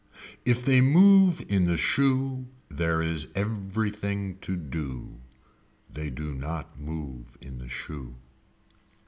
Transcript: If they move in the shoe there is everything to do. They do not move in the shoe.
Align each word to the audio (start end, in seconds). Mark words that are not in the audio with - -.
If 0.45 0.65
they 0.65 0.81
move 0.81 1.45
in 1.47 1.65
the 1.65 1.77
shoe 1.77 2.47
there 2.69 3.03
is 3.03 3.27
everything 3.35 4.39
to 4.39 4.55
do. 4.55 5.19
They 5.93 6.09
do 6.09 6.33
not 6.33 6.79
move 6.79 7.37
in 7.39 7.59
the 7.59 7.69
shoe. 7.69 8.15